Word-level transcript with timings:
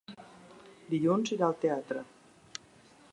Dilluns 0.93 1.35
irà 1.37 1.45
al 1.49 1.55
teatre. 1.67 2.05